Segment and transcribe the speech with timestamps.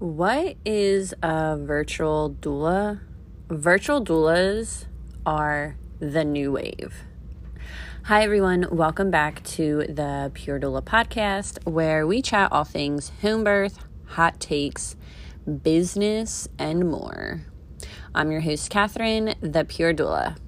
[0.00, 3.00] What is a virtual doula?
[3.50, 4.86] Virtual doulas
[5.26, 7.04] are the new wave.
[8.04, 8.66] Hi, everyone.
[8.72, 14.40] Welcome back to the Pure Doula podcast, where we chat all things home birth, hot
[14.40, 14.96] takes,
[15.62, 17.42] business, and more.
[18.14, 20.38] I'm your host, Kathryn, the Pure Doula.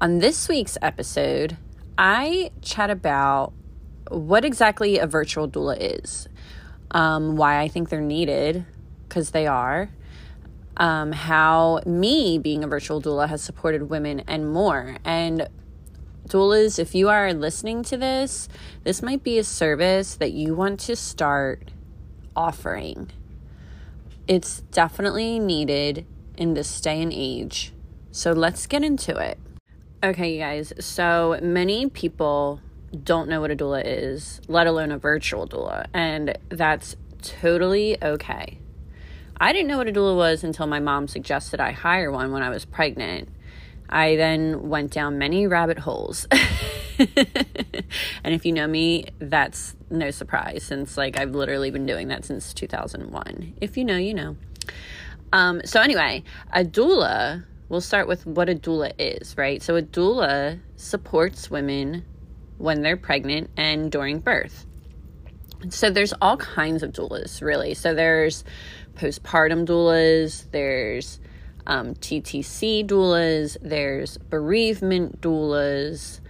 [0.00, 1.58] On this week's episode,
[1.96, 3.52] I chat about
[4.08, 6.28] what exactly a virtual doula is
[6.94, 8.64] um, why I think they're needed,
[9.06, 9.90] because they are,
[10.78, 14.96] um, how me being a virtual doula has supported women and more.
[15.04, 15.48] And
[16.28, 18.48] doulas, if you are listening to this,
[18.84, 21.70] this might be a service that you want to start
[22.34, 23.10] offering.
[24.26, 26.06] It's definitely needed
[26.36, 27.72] in this day and age.
[28.10, 29.38] So let's get into it.
[30.02, 30.72] Okay, you guys.
[30.80, 32.60] So many people
[32.94, 35.86] don't know what a doula is, let alone a virtual doula.
[35.92, 38.58] And that's totally okay.
[39.40, 42.42] I didn't know what a doula was until my mom suggested I hire one when
[42.42, 43.28] I was pregnant.
[43.88, 46.26] I then went down many rabbit holes.
[46.98, 52.24] and if you know me, that's no surprise since like I've literally been doing that
[52.24, 53.54] since 2001.
[53.60, 54.36] If you know, you know.
[55.32, 59.62] Um, so anyway, a doula, we'll start with what a doula is, right?
[59.62, 62.04] So a doula supports women
[62.64, 64.64] when they're pregnant and during birth.
[65.68, 67.74] So there's all kinds of doulas, really.
[67.74, 68.42] So there's
[68.94, 71.20] postpartum doulas, there's
[71.66, 76.20] um, TTC doulas, there's bereavement doulas,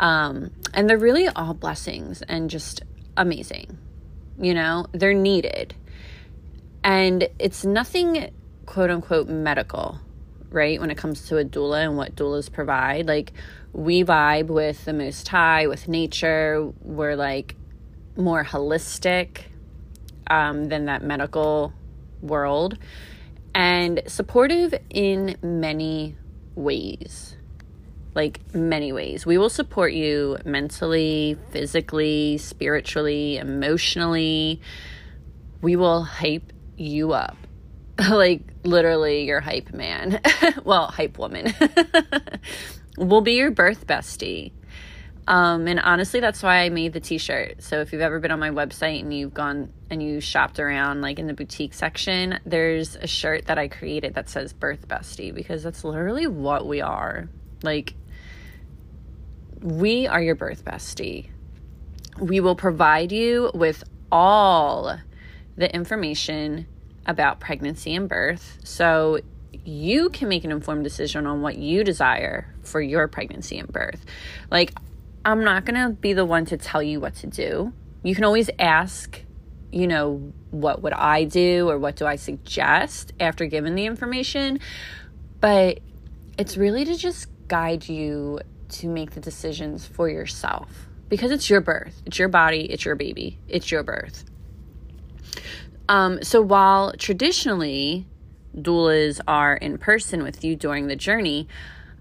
[0.00, 2.82] um, and they're really all blessings and just
[3.16, 3.78] amazing.
[4.38, 5.74] You know, they're needed.
[6.82, 8.32] And it's nothing
[8.66, 10.00] quote unquote medical,
[10.52, 10.80] right?
[10.80, 13.06] When it comes to a doula and what doulas provide.
[13.06, 13.32] Like,
[13.72, 16.70] we vibe with the most high, with nature.
[16.82, 17.56] We're like
[18.16, 19.44] more holistic
[20.28, 21.72] um, than that medical
[22.20, 22.78] world
[23.54, 26.16] and supportive in many
[26.54, 27.36] ways.
[28.14, 29.24] Like many ways.
[29.24, 34.60] We will support you mentally, physically, spiritually, emotionally.
[35.62, 37.36] We will hype you up.
[38.10, 40.20] like literally your hype man.
[40.64, 41.54] well, hype woman.
[42.96, 44.52] we'll be your birth bestie.
[45.28, 47.62] Um, and honestly, that's why I made the t shirt.
[47.62, 51.00] So if you've ever been on my website and you've gone and you shopped around,
[51.00, 55.32] like in the boutique section, there's a shirt that I created that says Birth Bestie
[55.32, 57.28] because that's literally what we are.
[57.62, 57.94] Like,
[59.60, 61.28] we are your birth bestie.
[62.18, 64.98] We will provide you with all
[65.56, 66.66] the information
[67.06, 69.20] about pregnancy and birth so
[69.64, 74.04] you can make an informed decision on what you desire for your pregnancy and birth.
[74.50, 74.72] Like,
[75.24, 77.72] I'm not going to be the one to tell you what to do.
[78.02, 79.22] You can always ask,
[79.70, 84.58] you know, what would I do or what do I suggest after given the information.
[85.40, 85.80] But
[86.38, 91.60] it's really to just guide you to make the decisions for yourself because it's your
[91.60, 94.24] birth, it's your body, it's your baby, it's your birth.
[95.88, 98.06] Um, so while traditionally
[98.56, 101.48] doulas are in person with you during the journey,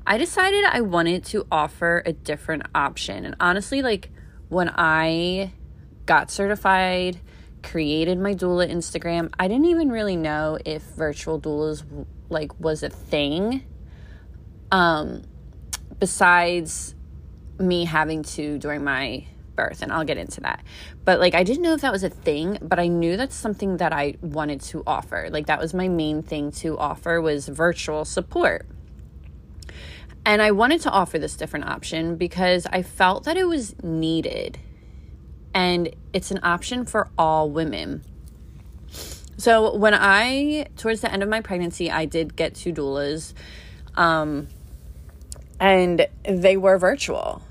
[0.05, 3.25] I decided I wanted to offer a different option.
[3.25, 4.09] And honestly, like
[4.49, 5.53] when I
[6.05, 7.19] got certified,
[7.63, 11.83] created my doula Instagram, I didn't even really know if virtual doulas
[12.29, 13.63] like was a thing.
[14.71, 15.23] Um
[15.99, 16.95] besides
[17.59, 19.23] me having to during my
[19.61, 20.63] birth and I'll get into that.
[21.05, 23.77] But like I didn't know if that was a thing, but I knew that's something
[23.77, 25.29] that I wanted to offer.
[25.31, 28.65] Like that was my main thing to offer was virtual support.
[30.25, 34.59] And I wanted to offer this different option because I felt that it was needed.
[35.53, 38.03] And it's an option for all women.
[39.37, 43.33] So when I, towards the end of my pregnancy, I did get two doulas.
[43.95, 44.47] Um,
[45.59, 47.41] and they were virtual.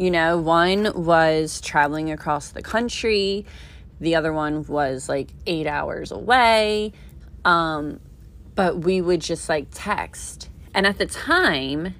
[0.00, 3.44] You know, one was traveling across the country,
[4.00, 6.94] the other one was like eight hours away.
[7.44, 8.00] Um,
[8.54, 10.48] but we would just like text.
[10.72, 11.94] And at the time,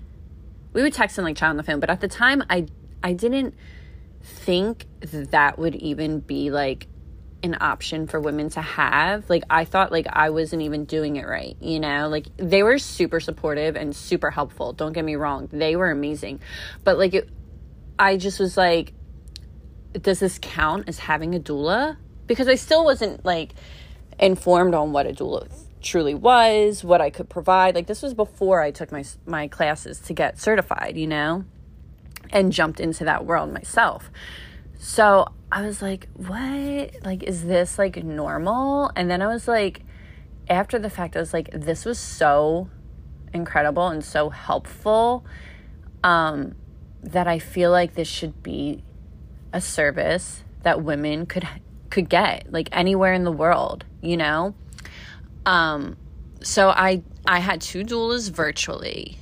[0.73, 2.69] we would text and like chat on the phone, but at the time I
[3.03, 3.55] I didn't
[4.23, 6.87] think that would even be like
[7.43, 9.29] an option for women to have.
[9.29, 12.09] Like I thought like I wasn't even doing it right, you know?
[12.09, 14.73] Like they were super supportive and super helpful.
[14.73, 15.51] Don't get me wrong.
[15.53, 16.41] They were amazing.
[16.83, 17.29] But like it,
[18.01, 18.95] I just was like
[19.93, 21.97] does this count as having a doula?
[22.27, 23.55] Because I still wasn't like
[24.19, 25.49] informed on what a doula
[25.83, 27.75] truly was, what I could provide.
[27.75, 31.45] Like this was before I took my my classes to get certified, you know,
[32.31, 34.11] and jumped into that world myself.
[34.79, 37.05] So I was like, what?
[37.05, 38.91] Like, is this like normal?
[38.95, 39.83] And then I was like,
[40.49, 42.69] after the fact, I was like, this was so
[43.33, 45.25] incredible and so helpful
[46.03, 46.55] um,
[47.03, 48.83] that I feel like this should be
[49.53, 51.47] a service that women could
[51.89, 54.55] could get like anywhere in the world, you know.
[55.45, 55.97] Um,
[56.43, 59.19] so I I had two doulas virtually.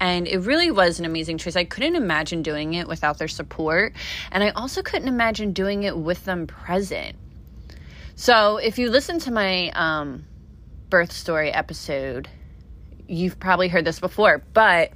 [0.00, 1.54] And it really was an amazing choice.
[1.54, 3.94] I couldn't imagine doing it without their support.
[4.32, 7.14] And I also couldn't imagine doing it with them present.
[8.16, 10.24] So if you listen to my um,
[10.90, 12.28] birth story episode,
[13.06, 14.92] you've probably heard this before, but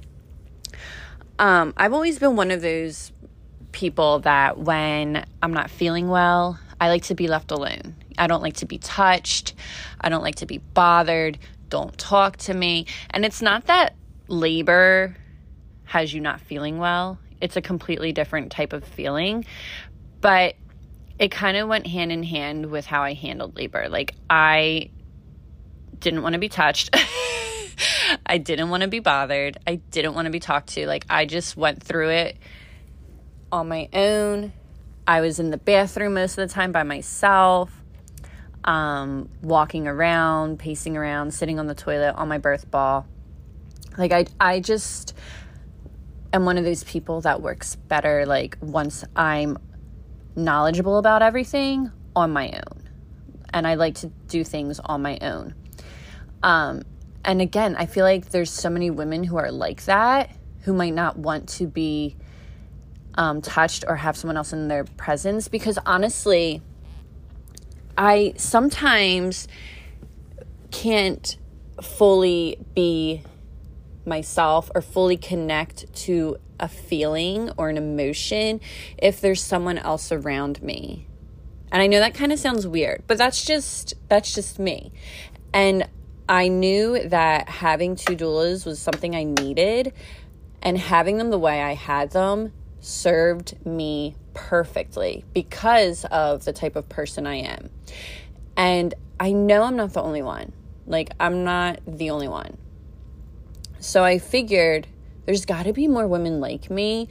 [1.39, 3.11] um, I've always been one of those
[3.71, 7.95] people that when I'm not feeling well, I like to be left alone.
[8.17, 9.53] I don't like to be touched.
[10.01, 11.37] I don't like to be bothered.
[11.69, 12.87] Don't talk to me.
[13.11, 13.95] And it's not that
[14.27, 15.15] labor
[15.85, 19.45] has you not feeling well, it's a completely different type of feeling.
[20.21, 20.55] But
[21.19, 23.87] it kind of went hand in hand with how I handled labor.
[23.89, 24.89] Like, I
[25.99, 26.95] didn't want to be touched.
[28.25, 29.57] I didn't want to be bothered.
[29.65, 30.87] I didn't want to be talked to.
[30.87, 32.37] Like, I just went through it
[33.51, 34.53] on my own.
[35.07, 37.71] I was in the bathroom most of the time by myself,
[38.65, 43.07] um, walking around, pacing around, sitting on the toilet on my birth ball.
[43.97, 45.13] Like I, I just
[46.33, 48.25] am one of those people that works better.
[48.25, 49.57] Like once I'm
[50.35, 52.83] knowledgeable about everything on my own,
[53.53, 55.55] and I like to do things on my own.
[56.43, 56.83] Um,
[57.27, 60.93] and again, I feel like there's so many women who are like that who might
[60.93, 62.15] not want to be
[63.15, 66.61] um, touched or have someone else in their presence because honestly,
[67.97, 69.49] I sometimes
[70.71, 71.37] can't
[71.81, 73.23] fully be
[74.05, 78.61] myself or fully connect to a feeling or an emotion
[78.97, 81.07] if there's someone else around me.
[81.73, 84.93] And I know that kind of sounds weird, but that's just that's just me.
[85.53, 85.89] And
[86.29, 89.93] I knew that having two doulas was something I needed
[90.61, 92.51] and having them the way I had them
[92.81, 97.69] served me perfectly because of the type of person I am.
[98.55, 100.51] And I know I'm not the only one.
[100.85, 102.57] Like, I'm not the only one.
[103.79, 104.87] So I figured
[105.25, 107.09] there's got to be more women like me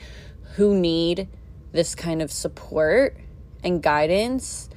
[0.54, 1.28] who need
[1.72, 3.16] this kind of support
[3.62, 4.68] and guidance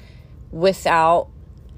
[0.52, 1.30] without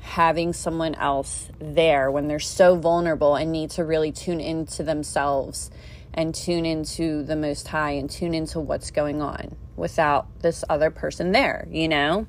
[0.01, 5.71] having someone else there when they're so vulnerable and need to really tune into themselves
[6.13, 10.91] and tune into the Most High and tune into what's going on without this other
[10.91, 12.27] person there, you know?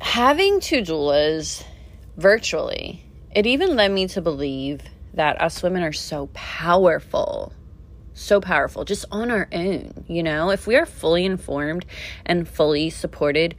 [0.00, 1.62] Having two doulas
[2.16, 3.04] virtually,
[3.34, 4.82] it even led me to believe
[5.14, 7.52] that us women are so powerful.
[8.14, 10.50] So powerful, just on our own, you know?
[10.50, 11.84] If we are fully informed
[12.24, 13.54] and fully supported,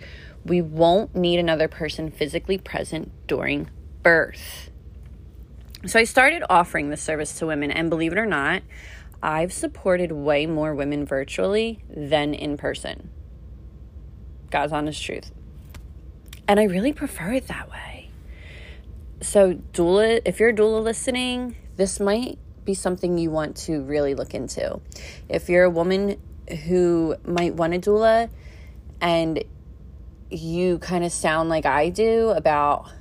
[0.48, 3.70] we won't need another person physically present during
[4.04, 4.70] birth
[5.86, 8.64] so I started offering this service to women, and believe it or not,
[9.22, 13.10] I've supported way more women virtually than in person.
[14.50, 15.32] God's honest truth.
[16.48, 18.10] And I really prefer it that way.
[19.22, 24.16] So, doula, if you're a doula listening, this might be something you want to really
[24.16, 24.80] look into.
[25.30, 26.20] If you're a woman
[26.66, 28.30] who might want a doula
[29.00, 29.44] and
[30.30, 32.92] you kind of sound like I do about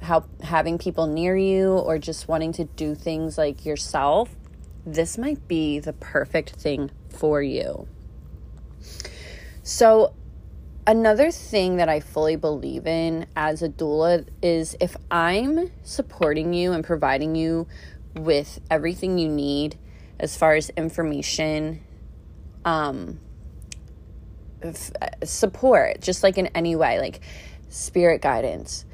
[0.00, 4.34] how having people near you or just wanting to do things like yourself,
[4.84, 7.86] this might be the perfect thing for you.
[9.62, 10.14] So,
[10.86, 16.72] another thing that I fully believe in as a doula is if I'm supporting you
[16.72, 17.68] and providing you
[18.16, 19.78] with everything you need
[20.18, 21.82] as far as information,
[22.64, 23.20] um,
[25.24, 27.20] support, just like in any way, like
[27.68, 28.84] spirit guidance,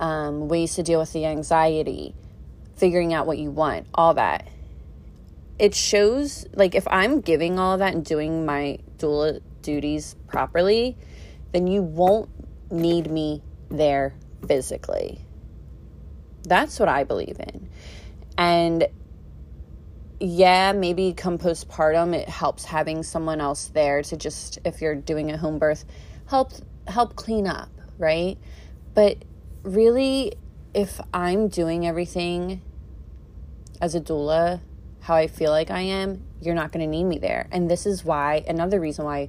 [0.00, 2.14] um, ways to deal with the anxiety,
[2.76, 4.48] figuring out what you want, all that.
[5.58, 10.96] It shows, like, if I'm giving all that and doing my doula duties properly,
[11.52, 12.28] then you won't
[12.70, 14.14] need me there
[14.48, 15.20] physically.
[16.42, 17.68] That's what I believe in.
[18.36, 18.88] And
[20.22, 25.30] yeah, maybe come postpartum, it helps having someone else there to just, if you're doing
[25.30, 25.84] a home birth,
[26.28, 26.52] help
[26.86, 28.38] help clean up, right?
[28.94, 29.24] But
[29.62, 30.34] really,
[30.74, 32.62] if I'm doing everything
[33.80, 34.60] as a doula
[35.02, 37.48] how I feel like I am, you're not going to need me there.
[37.50, 39.28] And this is why, another reason why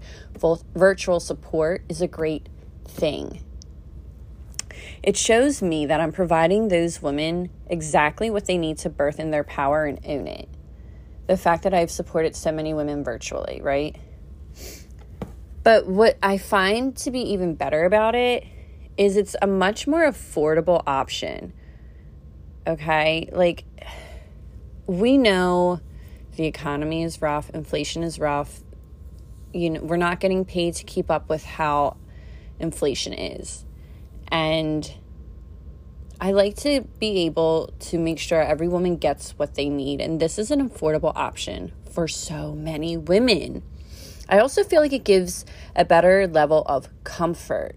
[0.76, 2.48] virtual support is a great
[2.86, 3.44] thing.
[5.02, 9.32] It shows me that I'm providing those women exactly what they need to birth in
[9.32, 10.48] their power and own it.
[11.27, 13.96] The fact that I've supported so many women virtually, right?
[15.63, 18.46] But what I find to be even better about it
[18.98, 21.53] is it's a much more affordable option.
[22.68, 23.30] Okay?
[23.32, 23.63] Like
[24.86, 25.80] we know
[26.36, 28.62] the economy is rough, inflation is rough.
[29.53, 31.98] You know, we're not getting paid to keep up with how
[32.60, 33.65] inflation is.
[34.27, 34.92] And
[36.24, 40.00] I like to be able to make sure every woman gets what they need.
[40.00, 43.62] And this is an affordable option for so many women.
[44.30, 47.75] I also feel like it gives a better level of comfort.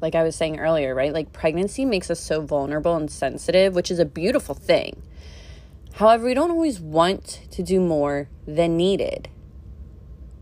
[0.00, 1.12] Like I was saying earlier, right?
[1.12, 5.02] Like pregnancy makes us so vulnerable and sensitive, which is a beautiful thing.
[5.92, 9.28] However, we don't always want to do more than needed,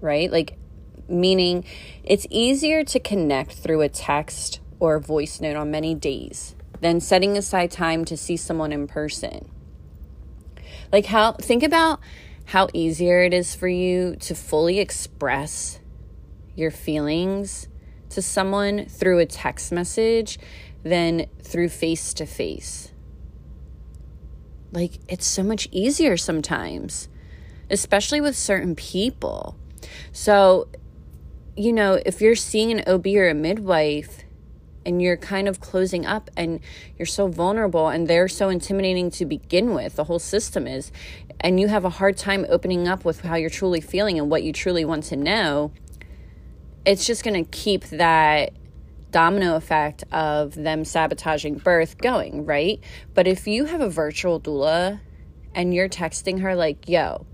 [0.00, 0.30] right?
[0.30, 0.58] Like,
[1.08, 1.64] meaning
[2.04, 7.38] it's easier to connect through a text or voice note on many days than setting
[7.38, 9.48] aside time to see someone in person.
[10.92, 12.00] Like, how, think about
[12.46, 15.78] how easier it is for you to fully express
[16.56, 17.68] your feelings
[18.10, 20.38] to someone through a text message
[20.82, 22.92] than through face to face.
[24.72, 27.08] Like, it's so much easier sometimes,
[27.70, 29.56] especially with certain people.
[30.10, 30.68] So,
[31.56, 34.24] you know, if you're seeing an OB or a midwife
[34.84, 36.60] and you're kind of closing up and
[36.98, 40.92] you're so vulnerable and they're so intimidating to begin with, the whole system is,
[41.40, 44.42] and you have a hard time opening up with how you're truly feeling and what
[44.42, 45.72] you truly want to know,
[46.84, 48.52] it's just going to keep that
[49.10, 52.80] domino effect of them sabotaging birth going, right?
[53.14, 55.00] But if you have a virtual doula
[55.54, 57.26] and you're texting her, like, yo,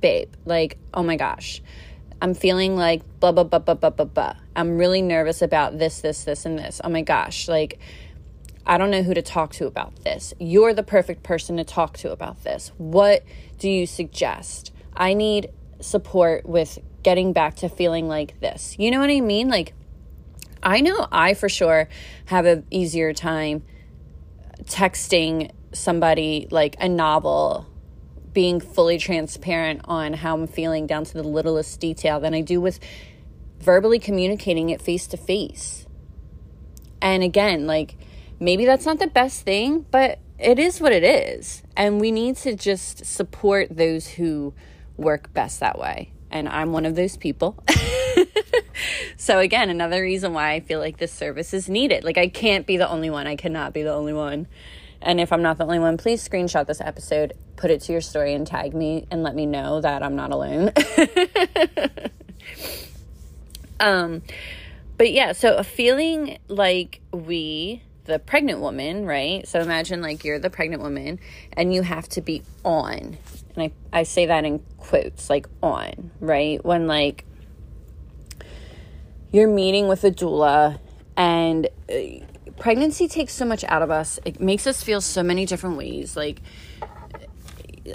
[0.00, 1.62] babe, like, oh my gosh,
[2.22, 4.36] I'm feeling like blah, blah, blah, blah, blah, blah, blah.
[4.54, 6.80] I'm really nervous about this, this, this, and this.
[6.84, 7.80] Oh my gosh, like,
[8.64, 10.32] I don't know who to talk to about this.
[10.38, 12.70] You're the perfect person to talk to about this.
[12.78, 13.24] What
[13.58, 14.72] do you suggest?
[14.94, 15.50] I need
[15.80, 18.76] support with getting back to feeling like this.
[18.78, 19.48] You know what I mean?
[19.48, 19.74] Like,
[20.62, 21.88] I know I for sure
[22.26, 23.64] have an easier time
[24.62, 27.66] texting somebody like a novel
[28.32, 32.60] being fully transparent on how I'm feeling down to the littlest detail than I do
[32.60, 32.80] with
[33.60, 35.86] verbally communicating it face to face.
[37.00, 37.96] And again, like
[38.40, 41.62] maybe that's not the best thing, but it is what it is.
[41.76, 44.54] And we need to just support those who
[44.96, 46.12] work best that way.
[46.30, 47.62] And I'm one of those people.
[49.16, 52.04] so again, another reason why I feel like this service is needed.
[52.04, 53.26] Like I can't be the only one.
[53.26, 54.46] I cannot be the only one.
[55.00, 58.00] And if I'm not the only one, please screenshot this episode, put it to your
[58.00, 60.72] story and tag me and let me know that I'm not alone.
[63.80, 64.22] um
[64.98, 69.46] but yeah, so a feeling like we the pregnant woman, right?
[69.46, 71.20] So imagine like you're the pregnant woman
[71.52, 73.16] and you have to be on.
[73.54, 76.64] And I, I say that in quotes, like on, right?
[76.64, 77.24] When like
[79.32, 80.78] you're meeting with a doula
[81.16, 85.46] and uh, pregnancy takes so much out of us it makes us feel so many
[85.46, 86.40] different ways like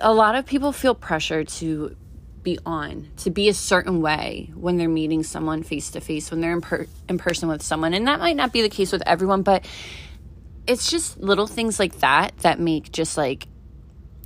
[0.01, 1.95] a lot of people feel pressure to
[2.43, 6.39] be on to be a certain way when they're meeting someone face to face when
[6.39, 7.93] they're in, per- in person with someone.
[7.93, 9.65] And that might not be the case with everyone but
[10.65, 13.47] it's just little things like that that make just like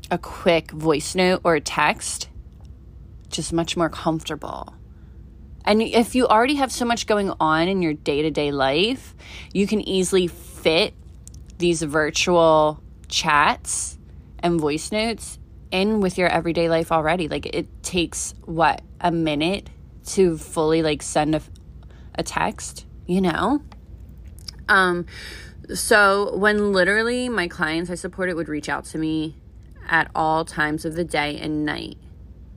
[0.09, 2.29] a quick voice note or a text
[3.29, 4.75] just much more comfortable.
[5.63, 9.15] And if you already have so much going on in your day to day life,
[9.53, 10.93] you can easily fit
[11.59, 13.97] these virtual chats
[14.39, 15.39] and voice notes
[15.71, 17.27] in with your everyday life already.
[17.27, 19.69] Like it takes what a minute
[20.07, 21.41] to fully like send a,
[22.15, 23.61] a text, you know?
[24.69, 25.05] Um,
[25.73, 29.37] so when literally my clients I supported would reach out to me
[29.87, 31.97] at all times of the day and night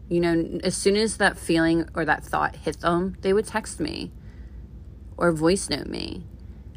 [0.09, 3.81] you know, as soon as that feeling or that thought hit them, they would text
[3.81, 4.13] me
[5.17, 6.25] or voice note me.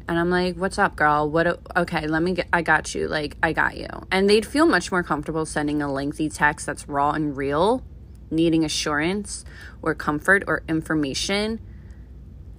[0.08, 1.28] And I'm like, "What's up, girl?
[1.28, 3.08] What okay, let me get I got you.
[3.08, 6.88] Like, I got you." And they'd feel much more comfortable sending a lengthy text that's
[6.88, 7.84] raw and real,
[8.30, 9.44] needing assurance
[9.82, 11.60] or comfort or information,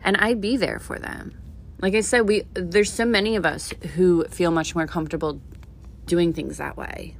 [0.03, 1.33] and I'd be there for them.
[1.81, 5.41] Like I said, we there's so many of us who feel much more comfortable
[6.05, 7.15] doing things that way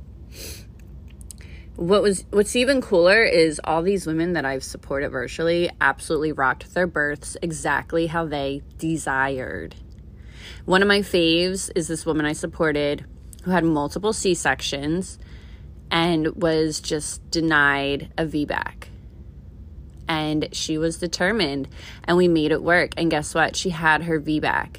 [1.80, 6.74] what was what's even cooler is all these women that I've supported virtually absolutely rocked
[6.74, 9.76] their births exactly how they desired.
[10.66, 13.06] One of my faves is this woman I supported
[13.44, 15.18] who had multiple C-sections
[15.90, 18.86] and was just denied a VBAC.
[20.08, 21.68] And she was determined
[22.04, 23.56] and we made it work and guess what?
[23.56, 24.78] She had her VBAC.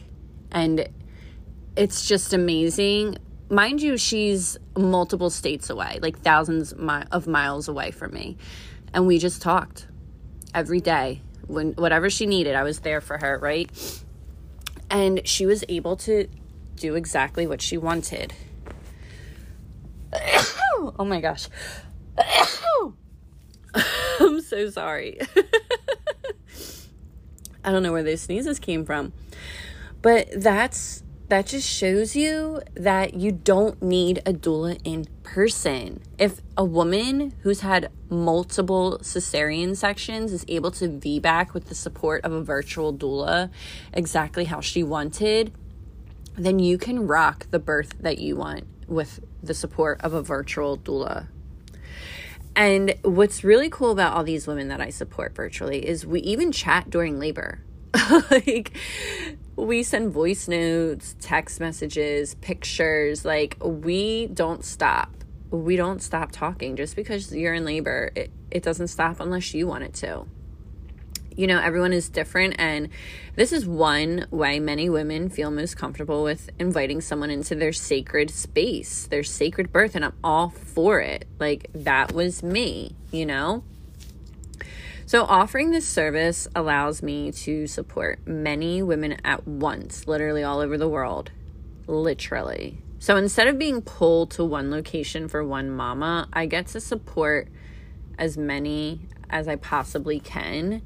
[0.53, 0.89] And
[1.77, 3.17] it's just amazing
[3.51, 8.39] mind you, she's multiple states away, like thousands of miles away from me.
[8.95, 9.87] And we just talked
[10.55, 11.23] every day.
[11.47, 13.71] When whatever she needed, I was there for her, right?
[14.91, 16.29] And she was able to
[16.75, 18.35] do exactly what she wanted.
[20.79, 21.49] oh my gosh.
[24.21, 25.21] I'm so sorry.
[27.65, 29.13] I don't know where those sneezes came from.
[30.03, 36.03] But that's that just shows you that you don't need a doula in person.
[36.19, 42.25] If a woman who's had multiple cesarean sections is able to VBAC with the support
[42.25, 43.49] of a virtual doula
[43.93, 45.53] exactly how she wanted,
[46.37, 50.77] then you can rock the birth that you want with the support of a virtual
[50.79, 51.29] doula.
[52.57, 56.51] And what's really cool about all these women that I support virtually is we even
[56.51, 57.61] chat during labor.
[58.33, 58.73] like
[59.55, 63.25] we send voice notes, text messages, pictures.
[63.25, 65.20] Like we don't stop.
[65.50, 68.12] We don't stop talking just because you're in labor.
[68.14, 70.26] It, it doesn't stop unless you want it to
[71.40, 72.57] you know, everyone is different.
[72.59, 72.90] And
[73.35, 78.30] this is one way many women feel most comfortable with inviting someone into their sacred
[78.30, 79.95] space, their sacred birth.
[79.95, 81.26] And I'm all for it.
[81.38, 83.64] Like, that was me, you know?
[85.07, 90.76] So, offering this service allows me to support many women at once, literally all over
[90.76, 91.30] the world.
[91.87, 92.83] Literally.
[93.00, 97.49] So, instead of being pulled to one location for one mama, I get to support
[98.19, 100.83] as many as I possibly can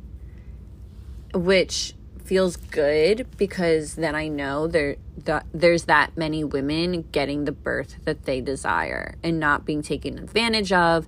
[1.35, 1.95] which
[2.25, 7.97] feels good because then I know there that there's that many women getting the birth
[8.05, 11.07] that they desire and not being taken advantage of,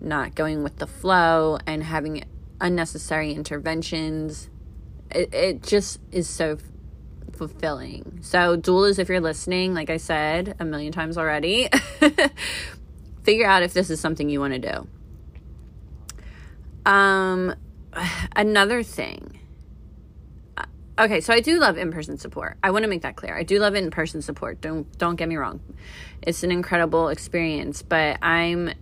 [0.00, 2.24] not going with the flow and having
[2.60, 4.50] unnecessary interventions.
[5.10, 6.58] It, it just is so
[7.36, 8.18] fulfilling.
[8.22, 11.68] So doulas if you're listening, like I said a million times already,
[13.22, 14.88] figure out if this is something you want to do.
[16.90, 17.54] Um
[18.34, 19.40] another thing
[20.98, 22.58] okay so i do love in-person support.
[22.62, 23.34] I want to make that clear.
[23.36, 24.60] I do love in-person support.
[24.60, 25.60] Don't don't get me wrong.
[26.22, 28.72] It's an incredible experience but i'm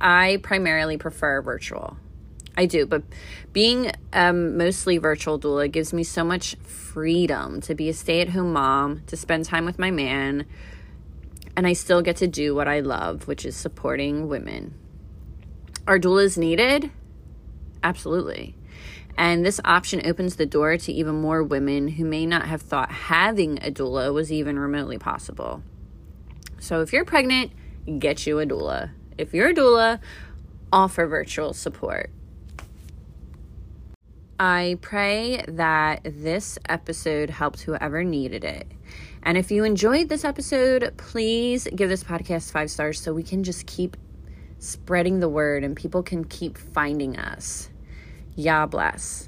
[0.00, 1.96] i primarily prefer virtual
[2.56, 3.02] i do but
[3.52, 9.02] being um, mostly virtual doula gives me so much freedom to be a stay-at-home mom
[9.06, 10.46] to spend time with my man
[11.56, 14.74] and i still get to do what i love which is supporting women
[15.86, 16.90] are doulas needed
[17.82, 18.54] absolutely
[19.16, 22.90] and this option opens the door to even more women who may not have thought
[22.90, 25.62] having a doula was even remotely possible.
[26.58, 27.52] So if you're pregnant,
[27.98, 28.90] get you a doula.
[29.16, 30.00] If you're a doula,
[30.72, 32.10] offer virtual support.
[34.38, 38.66] I pray that this episode helped whoever needed it.
[39.22, 43.44] And if you enjoyed this episode, please give this podcast five stars so we can
[43.44, 43.96] just keep
[44.58, 47.68] spreading the word and people can keep finding us.
[48.34, 49.22] Yah bless.